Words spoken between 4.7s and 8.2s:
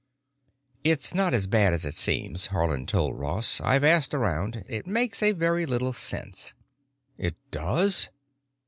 makes a very little sense." "It does?"